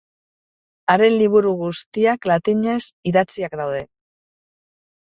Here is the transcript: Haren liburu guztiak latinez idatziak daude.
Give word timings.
Haren 0.93 1.17
liburu 1.17 1.51
guztiak 1.59 2.27
latinez 2.33 2.81
idatziak 3.13 3.59
daude. 3.63 3.87